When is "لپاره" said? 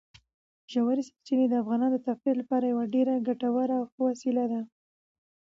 2.41-2.65